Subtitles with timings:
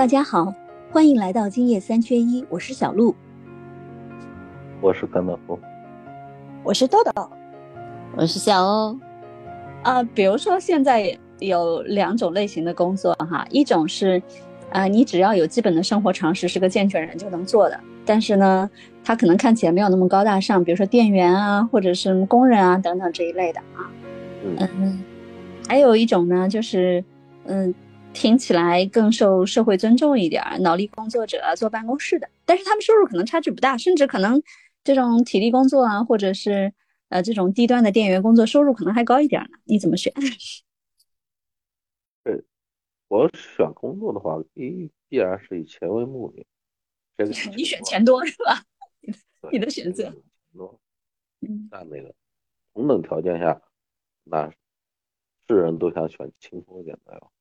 [0.00, 0.54] 大家好，
[0.90, 3.14] 欢迎来到今夜三缺一，我是小鹿，
[4.80, 5.58] 我是甘道夫，
[6.62, 7.30] 我是豆豆，
[8.16, 8.98] 我是小欧。
[9.82, 14.22] 啊，比如说现在有两种类型的工作哈，一种是，
[14.70, 18.70] 啊，你只要有基本的生活常识，是个健全人就能做的，但是呢，
[19.04, 23.84] 他可能看起来没有那么高大上，比如说店员啊，或者是工人啊等等这一类的啊。
[24.78, 25.04] 嗯，
[25.68, 27.04] 还有一种呢，就是
[27.44, 27.74] 嗯。
[28.12, 34.42] 听起来更受社会尊重一点，脑力工作者坐办公室的，但是他们收入可能差距不大，甚至可能
[34.84, 36.72] 这种体力工作啊，或者是
[37.08, 39.58] 呃这种低端的店员工作收入可能还高一点呢。
[39.64, 40.12] 你怎么选？
[42.22, 42.42] 对，
[43.08, 46.44] 我选工作的话，一必然是以钱为目的。
[47.16, 48.62] 这个 你选钱多是吧？
[49.50, 50.12] 你的选择。
[51.40, 52.14] 嗯，那那个
[52.74, 53.62] 同等条件下，
[54.24, 54.50] 那
[55.48, 57.32] 是人都想选轻松一点的哟。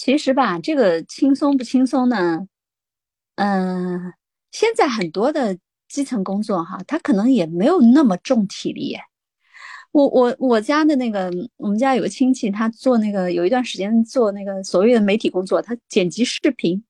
[0.00, 2.48] 其实吧，这个轻松不轻松呢？
[3.34, 4.14] 嗯，
[4.50, 8.96] 现在很多的基层工作哈，他可能也没有那么重体力。
[9.92, 16.82] 我我我家的那个，我们家有个亲戚，他做那个有一段时间做那个所谓的媒体工作，他剪辑视频，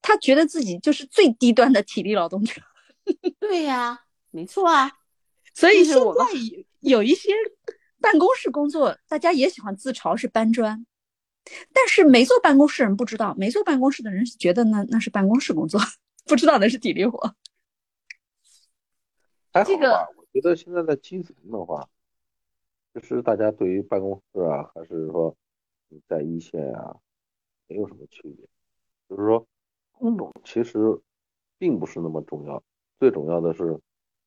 [0.00, 2.62] 他觉得自己就是最低端的体力劳动者。
[3.40, 3.98] 对呀，
[4.30, 4.92] 没错啊。
[5.54, 6.24] 所以现在
[6.78, 7.30] 有一些
[8.00, 10.86] 办公室工作，大家也喜欢自嘲是搬砖。
[11.72, 15.80] 但是没坐办公室人不知道，没坐办公室的人觉得那那是办公室工作，
[16.26, 17.34] 不知道那是体力活。
[19.64, 21.88] 这个我觉得现在的基层的话，
[22.92, 25.36] 就是大家对于办公室啊，还是说
[25.88, 26.96] 你在一线啊，
[27.68, 28.46] 没有什么区别。
[29.08, 29.46] 就是说
[29.92, 30.78] 工种其实
[31.58, 32.62] 并不是那么重要，
[32.98, 33.78] 最重要的是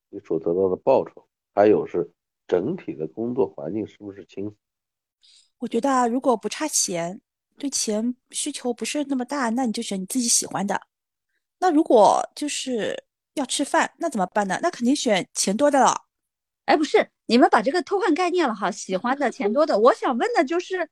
[0.08, 2.10] 你所得到的报酬，还有是
[2.46, 4.56] 整体的工作环境是不是轻松。
[5.58, 7.20] 我觉得啊，如果不差钱，
[7.58, 10.80] 对钱需求不是那么大，那你就选你自己喜欢的。
[11.58, 13.04] 那如果就是
[13.34, 14.58] 要吃饭，那怎么办呢？
[14.62, 16.04] 那肯定选钱多的了。
[16.66, 18.70] 哎，不是，你们把这个偷换概念了哈。
[18.70, 20.88] 喜欢的钱多的，我想问的就是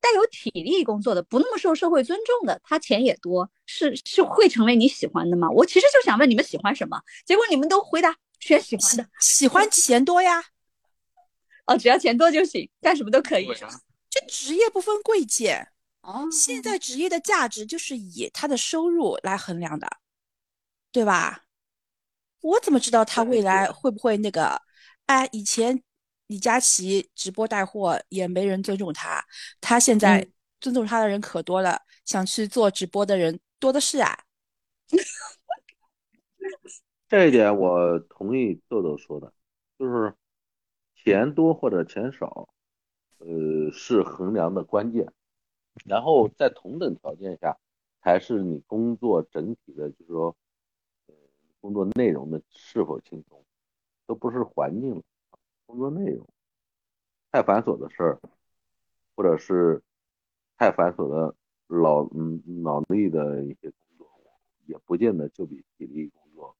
[0.00, 5.50] 带有体力工作的，不那么受社会尊重的，他钱也多，是是会成为你喜欢的吗？
[5.50, 10.42] 我其实就想问你们喜欢什么，结果你们都回答选喜欢的，喜欢钱多呀。
[11.66, 13.48] 哦，只要钱多就行，干什么都可以。
[14.18, 19.86] 这职业不分贵贱哦，现在职业的价值就是以他的收入来衡量的，
[20.90, 21.44] 对吧？
[22.40, 24.62] 我怎么知道他未来会不会那个？
[25.06, 25.82] 哎，以前
[26.28, 29.22] 李佳琦直播带货也没人尊重他，
[29.60, 30.26] 他现在
[30.60, 34.18] 尊重他的人可多了，想去做直播的人多的是啊。
[37.08, 39.32] 这一点我同意豆豆说的，
[39.78, 40.14] 就是
[41.04, 42.48] 钱多或者钱少。
[43.18, 45.12] 呃，是衡量的关键，
[45.84, 47.56] 然后在同等条件下，
[48.02, 50.36] 才是你工作整体的，就是说，
[51.06, 51.14] 呃，
[51.60, 53.44] 工作内容的是否轻松，
[54.06, 55.02] 都不是环境，
[55.64, 56.26] 工作内容
[57.32, 58.20] 太繁琐的事儿，
[59.14, 59.82] 或者是
[60.58, 61.34] 太繁琐的
[61.68, 64.08] 脑嗯脑力的一些工作，
[64.66, 66.54] 也不见得就比体力工作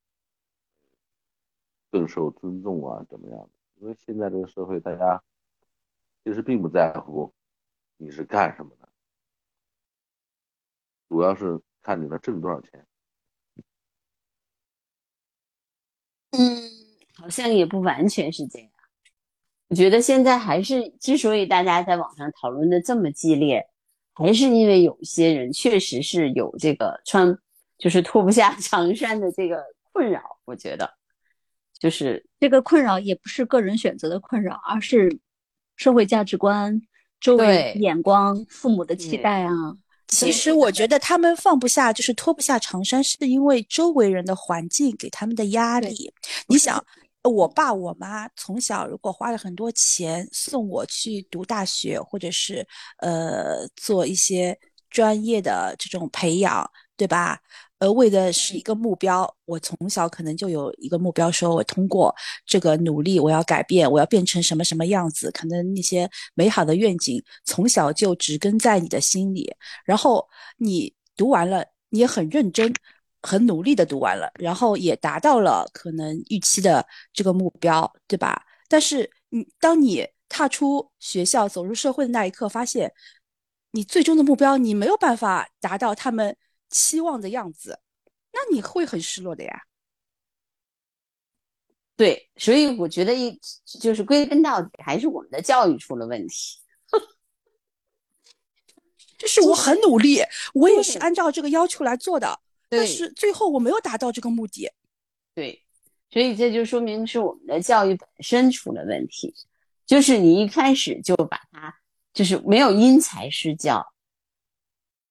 [1.91, 3.49] 更受尊重啊，怎么样的？
[3.79, 5.23] 因为现在这个社会，大家。
[6.27, 7.33] 其实并不在乎
[7.95, 8.89] 你是干什么的，
[11.07, 12.85] 主要是看你能挣多少钱。
[16.31, 16.69] 嗯，
[17.15, 18.69] 好像也不完全是这样。
[19.69, 23.65] 我觉得现在还是之所以大家在网上讨论的这么激烈，
[24.13, 27.39] 还是因为有些人确实是有这个穿
[27.77, 29.63] 就是脱不下 长衫的这个
[29.93, 30.21] 困扰。
[30.43, 30.93] 我觉得，
[31.79, 35.21] 就是这个困扰也不是个人选择的困扰，而是。
[35.77, 36.81] 社会价值观、
[37.21, 39.51] 周围眼光、父母的期待啊，
[40.07, 46.11] 其实我觉得他们放不下，就是脱不下长衫，是因为周围人的环境给他们的压力。
[46.47, 46.83] 你想，
[47.23, 52.65] 我爸我妈从小如果花了很多钱送我去读大学，或者是
[52.97, 54.57] 呃做一些
[54.89, 57.39] 专业的这种培养，对吧？
[57.79, 62.13] 而为的是一个目标，我从小可能就有一个目标，说我通过
[62.45, 69.53] 这个努力，我要改变，我要变成什么什么样子，可能那些美好的愿景从小就植根在你的心里。
[69.85, 70.27] 然后
[70.57, 72.73] 你读完了，你也很认真、
[73.21, 76.83] 很努力的读完了，然后也达到了可能预期的
[77.13, 78.43] 这个目标，对吧？
[78.67, 82.91] 但是你当你踏出学校，走入社会的那一刻，发现
[83.71, 86.35] 你最终的目标你没有办法达到他们。
[86.69, 87.79] 期望的样子，
[88.31, 89.63] 那你会很失落的呀。
[91.95, 93.39] 对，所以我觉得一
[93.79, 96.59] 就是归根到底还是我们的教育出了问题。
[99.17, 100.21] 就是我很努力，
[100.53, 102.39] 我也是按照这个要求来做的，
[102.69, 104.71] 但是最后我没有达到这个目的。
[105.33, 105.65] 对，
[106.11, 109.33] 所以这就说明是我们的教育本身出了问题，
[109.87, 111.75] 就是你一开始就把它
[112.13, 113.83] 就是没有因材施教，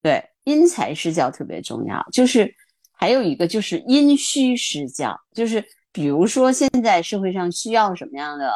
[0.03, 2.03] 对，因材施教特别重要。
[2.11, 2.53] 就是
[2.93, 5.63] 还有一个就是因需施教，就是
[5.93, 8.51] 比如说现在社会上需要什么样的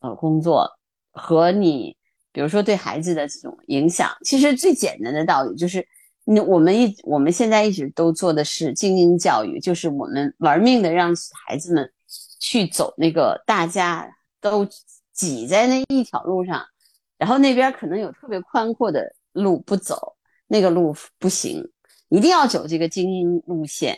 [0.00, 0.70] 呃工作
[1.10, 1.96] 和你，
[2.30, 5.84] 比如说对孩子的这种影响，其实最简单的道理就是。
[6.24, 11.12] 那我们一我们现在一直都做的是精英教育，就是我们玩命的让
[11.44, 11.92] 孩子们
[12.38, 14.08] 去走那个大家
[14.40, 14.64] 都
[15.12, 16.64] 挤在那一条路上，
[17.18, 20.14] 然后那边可能有特别宽阔的路不走，
[20.52, 21.66] 那个路不行，
[22.10, 23.96] 一定要走这个精英路线。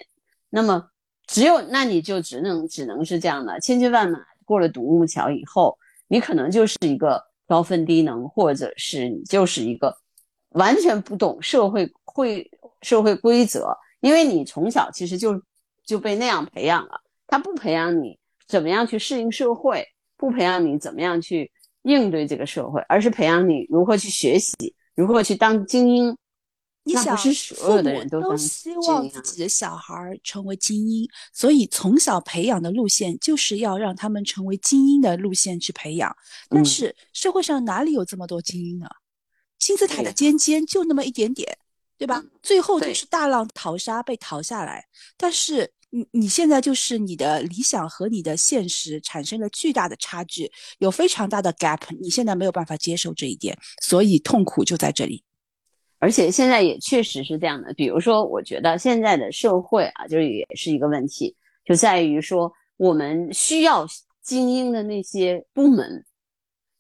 [0.51, 0.89] 那么
[1.27, 9.93] 只有那你就只能只能是这样的，千军万马过了独木桥以后，你可能就是一个高分低能，或者是你就是一个。
[10.51, 12.49] 完全不懂社会会
[12.83, 15.43] 社会规则，因为你从小其实就
[15.85, 17.01] 就被那样培养了。
[17.27, 18.17] 他不培养你
[18.47, 19.85] 怎么样去适应社会，
[20.17, 21.51] 不培养你怎么样去
[21.83, 24.55] 应对这个社会，而是培养你如何去学习，
[24.95, 26.17] 如何去当精英。
[26.87, 36.15] 你想，那不是所有的人都希望自己的小孩成为精英，所以从小培养的路线就是要让他们成为精英的路线去培养。
[36.51, 38.87] 但嗯是社会上哪里有这么多精英呢？
[39.59, 41.57] 金字塔的尖尖就那么一点点，
[41.97, 42.21] 对吧？
[42.23, 44.85] 嗯最后就是大浪淘沙被淘下来。
[45.17, 55.25] 但是你你现在就是你的理想和你的现实产生了巨大的差距，有非常大的 gap，你现在没有办法接受这一点，所以痛苦就在这里。
[56.05, 61.35] 而且现在也确实是这样的，比如说，我觉得现在的社会啊，就是也是一个问题，
[61.65, 63.87] 就在于说我们需要
[64.21, 66.05] 精英的那些部门，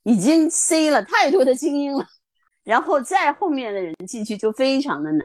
[0.02, 2.06] 已经塞了太多的精英了，
[2.64, 5.24] 然后再后面的人进去就非常的难，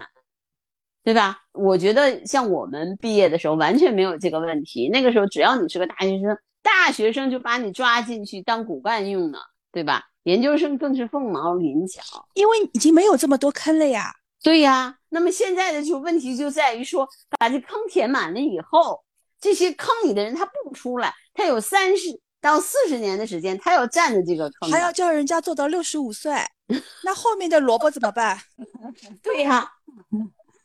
[1.04, 1.38] 对吧？
[1.52, 9.40] 我觉得像我们毕业的时候完全没有这个问题，那个时候只要你是个大学生，大学生就把你抓进去当骨干用呢，
[9.74, 10.08] 对吧？
[10.30, 12.02] 研究生更是凤毛麟角。
[12.36, 14.14] 因为已经没有这么多坑了呀。
[14.44, 17.08] 对呀，那么现在的就问题就在于说，
[17.40, 19.04] 把这坑填满了以后，
[19.42, 22.08] 这些坑里的人他不出来，他有三十
[22.40, 24.78] 到四十年的时间，他要占着这个坑的。
[24.78, 26.31] 还要叫人家做到六十五岁，
[27.04, 28.40] 那后面的萝卜怎么办？
[29.22, 29.70] 对呀。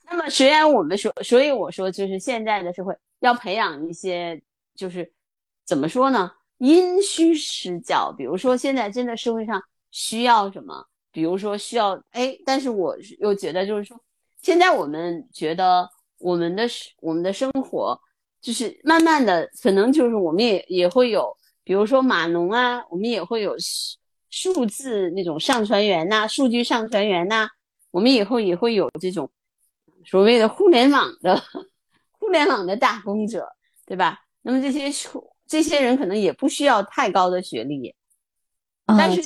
[0.07, 4.41] 那么虽然我们说，所以我说，就是现在的社会要培养一些，
[4.77, 5.13] 就是
[5.67, 6.31] 怎么说呢？
[6.67, 8.13] 因需施教。
[8.17, 10.85] 比如说，现在真的社会上需要什么？
[11.13, 14.01] 比如说需要哎，但是我又觉得就是说，
[14.43, 15.89] 现在我们觉得
[16.19, 16.65] 我们的
[17.01, 17.99] 我们的生活
[18.41, 23.55] 就是慢慢的，可能就是我们也也会有，比如说码农啊，我们也会有
[24.31, 27.49] 数字那种上传员呐、数据上传员呐、
[27.93, 29.31] 我们以后也会有这种
[30.05, 31.41] 所谓的互联网的
[32.19, 33.47] 互联网的打工者，
[33.87, 34.19] 对吧？
[34.43, 37.95] 那么这些数这些人可能也不需要太高的学历。
[38.87, 39.23] 但是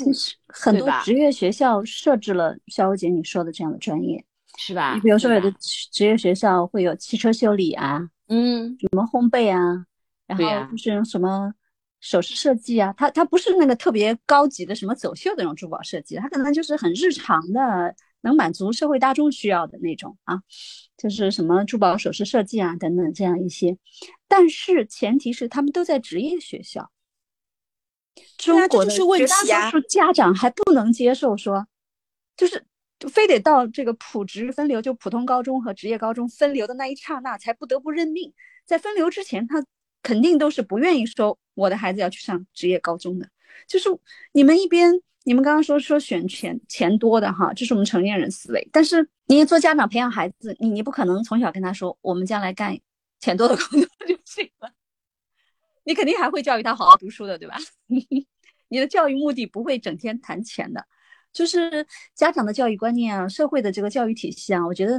[0.47, 4.25] 很多职业学校设置了肖欧姐你说的这样的专业，
[4.57, 4.95] 是吧？
[4.95, 9.85] 你比如说有的职业学校会有汽车修理啊，嗯，什么烘焙啊，
[10.27, 11.53] 然后就是什么
[12.01, 20.43] 首饰设计啊，它它不是那个特别高级的什么走秀的那种珠宝设计，它可能就是很日常的，能满足社会大众需要的那种啊，
[20.97, 23.77] 就是什么珠宝首饰设计啊等等这样一些，
[24.27, 26.91] 但是前提是他们都在职业学校。
[28.37, 31.67] 中国的绝大多数家长还不能接受说，
[32.37, 32.65] 就是
[32.99, 38.35] 就非得到这个普职分流，就普通高中和职业高中分流的那一刹那，才不得不认命。
[38.65, 39.65] 在分流之前，他
[40.03, 43.29] 肯定都是不愿意说我的孩子要去上职业高中的。
[43.69, 43.89] 就是
[44.33, 48.67] 你们一边，你们刚刚说说选钱钱多的哈，这是我们成年人思维。
[48.73, 52.75] 但是你做家长培养孩子，你你不可能从小跟他说我们将来干
[53.21, 54.73] 钱多的工作就行了。
[55.85, 57.59] 你肯定还会教育他好好读书的，对吧？
[58.69, 60.83] 你的教育目的不会整天谈钱的，
[61.31, 64.99] 就是家长的教育观念啊，社会的这个教育体系啊，我觉得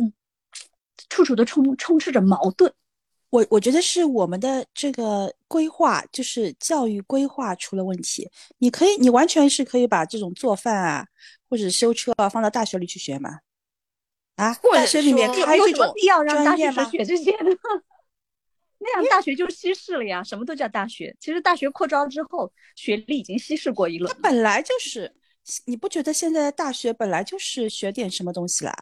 [1.09, 2.71] 处处都充充斥着矛盾。
[3.29, 8.29] 我我觉得是我们的这个规划，就是教育规划出了问题。
[8.57, 11.05] 你可以，你完全是可以把这种做饭啊，
[11.47, 13.39] 或者修车啊，放到大学里去学嘛。
[14.35, 16.89] 啊，或者大学里面开这种什么必要让大学生专业吗？
[16.89, 17.51] 学这些呢？
[18.81, 21.15] 那样大学就稀释了呀，什么都叫大学。
[21.19, 24.19] 其实大学扩招之后，学历已经稀释过一轮它。
[24.21, 25.13] 本来就是，
[25.65, 28.73] 你不觉得现在的大学本来就是学点什么东西啦？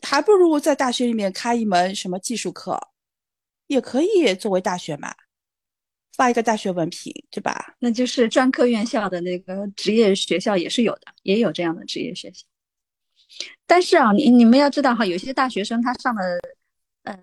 [0.00, 2.80] 还不如在大学里面开一门什么技术课，
[3.66, 5.14] 也可以作为大学嘛，
[6.16, 7.74] 发一个大学文凭，对吧？
[7.78, 12.44] 那就是专科院校的那个职业学校也是有的，也有这样的职业学校。
[13.66, 16.40] 但是啊，你你们要知道哈，有些大学生他上的
[17.04, 17.18] 呃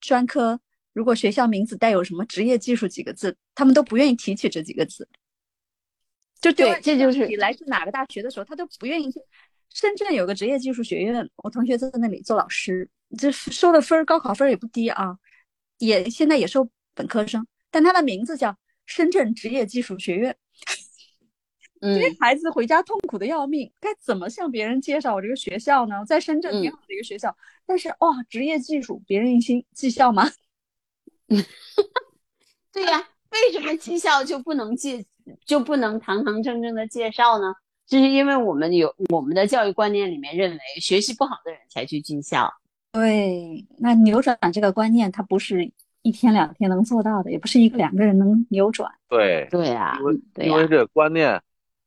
[0.00, 0.58] 专科，
[0.92, 5.08] 如果学校名字带有什么职业技术几个字，他们都不愿意提起这几个字。
[6.40, 9.20] 就对，这就是你来自哪个大学的时候，他都不愿意去。
[9.72, 12.88] 深圳有个职业技术学院，我同学在那里做老师，
[13.18, 15.16] 这收的分儿高考分儿也不低啊，
[15.78, 20.36] 也现在也收本科生，但他的名字叫深圳职业技术学院。
[21.80, 26.04] 嗯，孩子回家痛苦的要命，该怎么向别人介绍我这个学校呢？
[26.06, 30.30] 在深圳挺好的一个学校，但是哇，职业技术，别人一听技校吗？
[32.72, 35.04] 对呀，为什么技校就不能介
[35.44, 37.52] 就不能堂堂正正的介绍呢？
[37.86, 42.50] 就是因为我们有我们的教育观念里面认为，学习不好的人才去军校。
[42.94, 45.68] 对，那扭转这个观念，它不是
[46.02, 48.88] 一天两天能做到的，也不是一个两个人能扭转。
[49.08, 51.42] 对对呀，因为对因为这个观念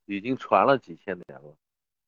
[0.06, 1.56] 已经传了几千年了。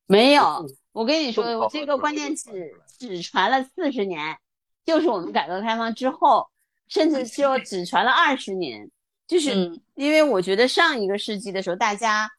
[0.05, 4.37] 没有，我跟你说，我这个观念只只传了四十年，
[4.85, 6.45] 就是我们改革开放之后，
[6.89, 8.91] 甚至就只传了二十年，
[9.25, 12.29] 就是因为我觉得上一个世纪的时候，大家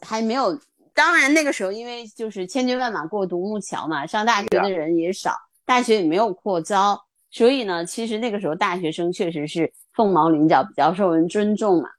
[0.00, 0.60] 还没有。
[0.94, 5.32] 当然，那个时候因为就是千军万马过独木桥嘛，上大学的人也少，
[5.68, 6.98] 大学也没有扩招，
[7.30, 11.90] 所以呢，其实那个时候大学生确实是凤毛麟角，比较受人尊重嘛，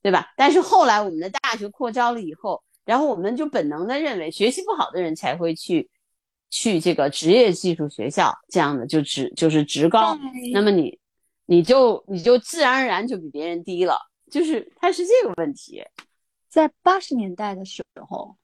[0.00, 0.32] 对吧？
[0.38, 5.90] 但是后来我们的大学扩招了以后，然后我们就本能的认为学习不好的人才会去
[6.48, 10.16] 去这个职业技术学校，这样的就职就是职高，
[10.54, 10.98] 那么你
[11.44, 13.98] 你就你就自然而然就比别人低了，
[14.30, 15.84] 就是它是这个问题。
[16.48, 18.34] 在八十年代的时候，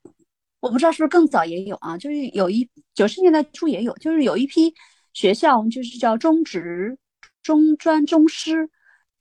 [0.60, 4.74] 我不知道是不是更早也有啊，就是有一九十年代初也有，就是有一批
[5.12, 6.98] 学校就是叫中职、
[7.42, 8.68] 中专、中师，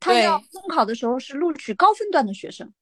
[0.00, 2.72] 他要中考的时候是录取高分段的学生，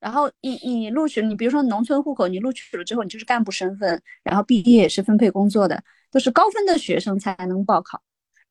[0.00, 8.00] 然后你你录取你比如说农村户口，你录取了之后你就是干部身份，然后毕业也是分配工作的，都是高分的学生才能报考，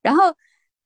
[0.00, 0.22] 然后。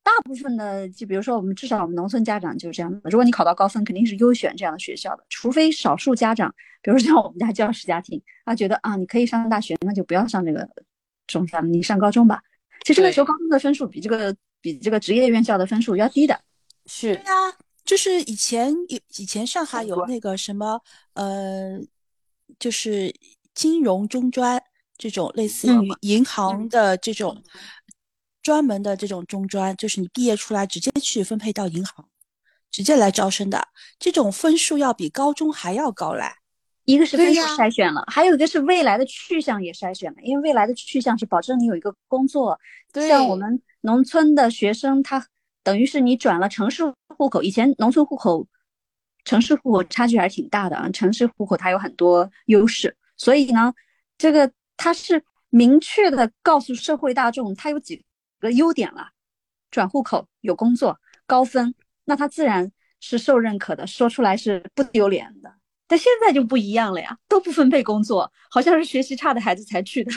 [0.00, 3.10] 大部分的，就比如说我们至少我们农村家长就是这样的。
[3.10, 10.66] 如果你考到高分，肯定是优选这样的学校的，除非少数家长，比如说像我们家教师家庭，他觉得啊，你可以上大学，那就不要上这个
[11.28, 12.42] 中专，你上高中吧。
[12.84, 16.40] 其实那时候高中的分数比这个比这个职业院校的分数要低的。
[16.86, 17.14] 是。
[17.14, 17.32] 对啊，
[17.84, 20.80] 就是以前有以前上海有那个什么
[21.12, 21.78] 呃，
[22.58, 23.14] 就是
[23.54, 24.60] 金融中专
[24.96, 27.40] 这种类似于银行的这种。
[28.40, 32.08] 专门的这种中专，就是你毕业出来直接去分配到银行，
[32.70, 33.68] 直接来招生的，
[33.98, 36.24] 这种分数要比高中还要高嘞。
[36.88, 42.58] 一个是分数筛选了，还有一个是未来的去向也筛选了，因为未来的去向是保证你有一个工作。
[42.94, 45.26] 像我们农村的学生，他
[45.62, 46.82] 等于是你转了城市
[47.16, 48.46] 户口，以前农村户口、
[49.24, 50.88] 城市户口差距还是挺大的啊。
[50.88, 53.74] 城市户口它有很多优势，所以呢，
[54.16, 58.02] 这个它是明确的告诉社会大众，它有几。
[58.40, 59.08] 个优点了，
[59.68, 65.52] 转户口有工作高分，那他自然是受认可的，说出来是不丢脸的。
[65.88, 70.12] 但现在就不一样了呀，都不分配工作，好像是学习差的孩子才去的。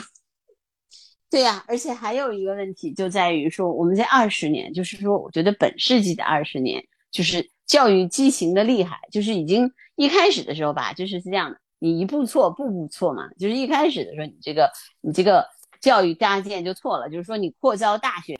[1.28, 15.44] 对呀，而且还有一个问题就在于说，我们这二十年，就是说，我觉得本世纪的二十年，就是教育畸形的厉害，就是已经一开始的时候吧，就是是这样的，你一步错，步步错嘛，就是一开始的时候，你这个，你这个。
[15.82, 18.36] 教育搭建就错了，就是说你扩招大学，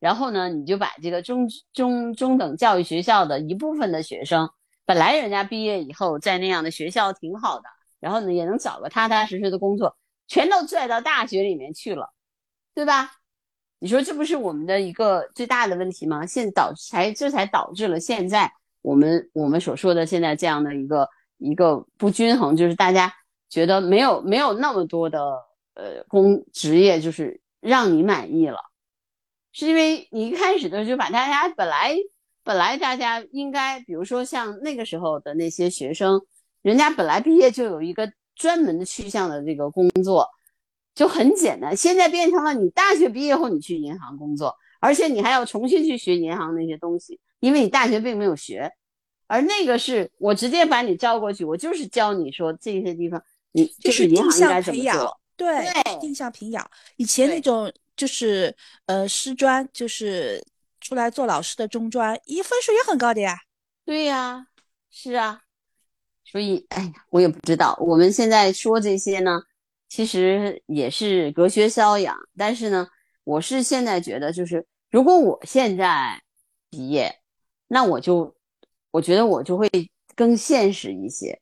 [0.00, 4.48] 然后呢，你就把这个中中中等教育学校的一部分的学生，
[4.86, 7.64] 本来人家毕业以后在那样的学校挺好的，
[8.00, 12.14] 然后呢也能找个踏踏实实的工作，全都拽到大学里面去了，
[12.74, 13.10] 对吧？
[13.80, 16.24] 你说这不是我们的一个最大的问题吗？
[16.24, 18.50] 现导才这才导致了现在
[18.80, 23.12] 我们我们所说的现在这样的一个一个不均衡，就是大家
[23.50, 25.44] 觉得没有没有那么多的。
[25.78, 28.58] 呃，工职业就是让你满意了，
[29.52, 31.94] 是因为你一开始的时候就把大家本来
[32.46, 36.22] 本来大家应该，比如说像那个时候的那些学生，
[36.62, 40.30] 人家本来毕业就有一个专门的去向的这个工作，
[40.94, 41.76] 就很简单。
[41.76, 48.70] 现在变成了你大学毕业后你去银行工作，而且你还要重新去学银行那些东西，因为你大学并没有学，
[49.26, 55.20] 而那个是我直接把你招过去，我就是教你说这些地方你就是银行应该怎么做。
[55.36, 55.66] 对，
[56.00, 56.64] 定向培养。
[56.96, 58.54] 以前那种就是
[58.86, 60.40] 呃师专，就是
[60.86, 63.36] 出来做老师的中专，一分数也很高的呀。
[63.84, 64.46] 对呀，
[64.88, 65.40] 是啊。
[66.24, 67.76] 所以，哎呀，我也不知道。
[67.80, 69.42] 我们现在说这些呢，
[69.88, 72.16] 其实也是隔靴搔痒。
[72.36, 72.86] 但是呢，
[73.24, 76.22] 我是现在觉得，就是如果我现在
[76.70, 77.12] 毕业，
[77.66, 78.36] 那我就
[78.92, 79.68] 我觉得我就会
[80.14, 81.40] 更现实一些。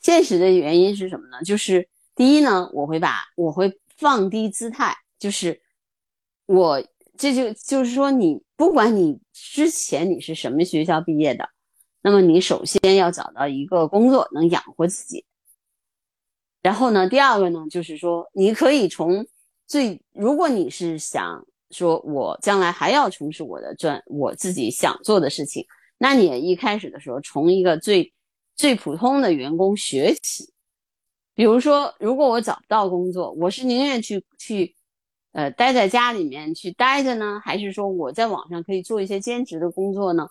[0.00, 1.42] 现实的原因是什么呢？
[1.42, 1.88] 就是。
[2.16, 5.62] 第一呢，我会把我会放低姿态，就是
[6.44, 6.84] 我
[7.20, 11.46] 这就就是说，你不管你之前你是什么学校毕业的，
[12.00, 15.26] 那么你首先要找到一个工作能养活自己。
[16.62, 19.26] 然后呢，第二个呢，就是说你可以从
[19.66, 25.66] 最，如果你是想说我将来还要从事我的专我自己想做的事情，
[25.98, 28.14] 那你也一开始的时候从一个最
[28.56, 30.54] 最普通的员工学起。
[31.34, 34.74] 比如说，如果我找不到工作，我是宁愿去去，
[35.32, 40.28] 呃，待在家里面去待着呢，还是说我在网上可以做一些兼职的工作呢？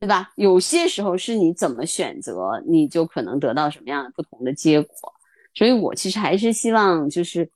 [0.00, 0.32] 对吧？
[0.36, 5.12] 有些时候是你怎么选择，你就可能得到什么样的不同的结果。
[5.54, 7.50] 所以我其实还是希望，就是，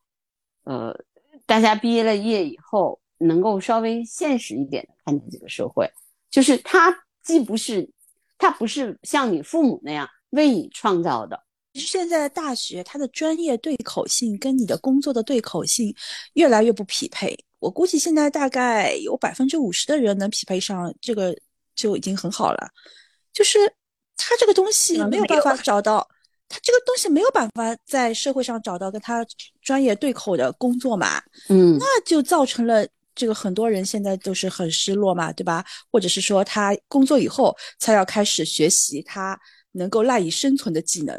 [0.65, 0.93] 呃，
[1.47, 5.89] 大家毕业了业以后，能够稍微现实一点的看待这个社会，
[6.31, 7.89] 就是它既不是，
[8.39, 11.45] 它不是像你父母那样为你创造的。
[11.73, 15.95] 其实现在的大学，它的专业对口性跟你的工作的对口性
[16.35, 17.35] 越来越不匹配。
[17.59, 21.35] 我估计现在大概有百分之五十的人能匹配上这个
[21.75, 22.69] 就已经很好了。
[23.33, 23.59] 就是
[24.17, 26.07] 他这个东西没有办法找到，
[26.49, 29.25] 他这个东西没有办法在社会上找到跟他
[29.63, 31.23] 专业对口的工作嘛。
[31.49, 35.65] 嗯，那就造成了这个很多人现在都是很失落嘛，对吧？
[35.91, 39.39] 或者是说他工作以后才要开始学习他
[39.71, 41.19] 能够赖以生存的技能。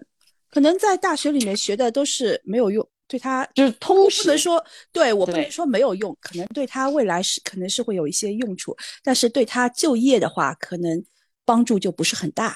[0.53, 11.03] 可能在大学里面学的都是没有用，对他就是通识，不能说对我不能说没有用，可能对他未来是可能是会有一些用处，但是对他就业的话，可能
[11.43, 12.55] 帮助就不是很大。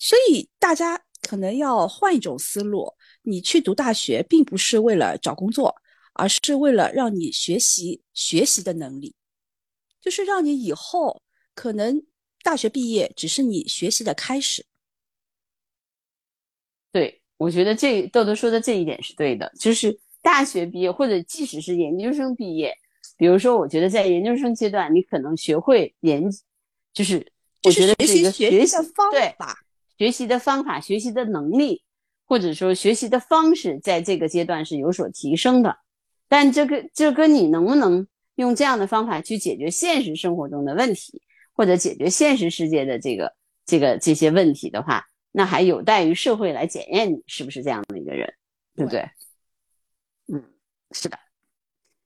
[0.00, 5.72] 所以大家可能要换一种思路，你去读大学并不是为了找工作，
[6.14, 9.14] 而是为了让你学习学习的能力，
[10.00, 11.22] 就是让你以后
[11.54, 12.02] 可能
[12.42, 14.66] 大学毕业只是你学习的开始。
[16.92, 22.76] 对，我觉得这豆豆说的这一点是对的，就是大学毕业或者即使是研究生毕业，
[23.16, 26.22] 比如说，我觉得在研究生阶段，你可能学会研，
[26.92, 27.26] 就是
[27.64, 29.56] 我觉得是一个学习的方法，
[29.96, 31.82] 学习的方法、学习的能力，
[32.26, 35.78] 或者说学习的方式，在这个阶段是有所提升的。
[36.28, 41.22] 但这个这跟你能不能用这样的方法去解决现实生活中的问题，
[41.54, 45.06] 或者解决现实世界的这个这个这些问题的话。
[45.32, 48.34] 那还有待于社会来检验你是不是这样的一个人，
[48.76, 49.00] 对不对？
[50.28, 50.44] 嗯，
[50.90, 51.18] 是的。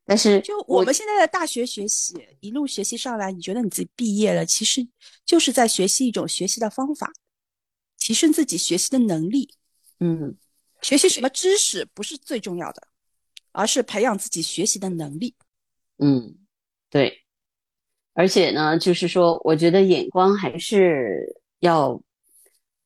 [0.05, 4.87] 但是就我们现在的大学学习一路学习上来，你觉得你自己毕业了，其实
[5.25, 7.12] 就是在学习一种学习的方法，
[7.99, 9.51] 提升自己学习的能力。
[9.99, 10.37] 嗯，
[10.81, 12.87] 学习什么知识不是最重要的，
[13.51, 15.35] 而是培养自己学习的能力。
[15.99, 16.37] 嗯，
[16.89, 17.25] 对。
[18.15, 22.01] 而且呢，就是说，我觉得眼光还是要。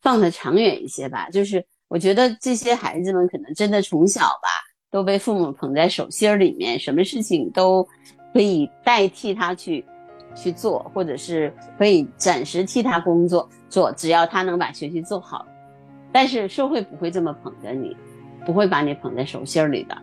[0.02, 4.48] 放的长远一些吧，就是我觉得这些孩子们可能真的从小吧
[4.90, 7.86] 都被父母捧在手心里面，什么事情都
[8.32, 9.84] 可以代替他去
[10.34, 15.46] 去做，或者是可以暂时替他工作做，只要他能把学习做好。
[16.12, 17.96] 但是社会不会这么捧着你，
[18.46, 19.96] 不会把你捧在手心里的。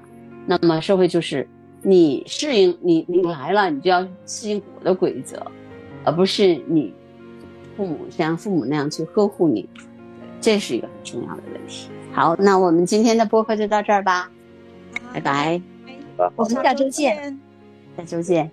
[0.45, 1.47] 那么社会就是
[1.81, 5.45] 你适应你你来了，你就要适应我的规则，
[6.05, 6.93] 而不是你。
[7.75, 9.69] 父母像父母那样去呵护你，
[10.41, 11.89] 这是一个很重要的问题。
[12.13, 14.31] 好，那我们今天的播客就到这儿吧，
[15.13, 15.61] 拜拜，
[16.35, 17.39] 我们下周见，
[17.95, 18.51] 下周见。